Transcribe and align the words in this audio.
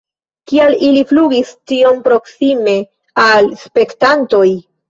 Kial 0.51 0.71
ili 0.87 1.03
flugis 1.11 1.51
tiom 1.73 2.01
proksime 2.09 2.75
al 3.27 3.55
spektantoj? 3.67 4.47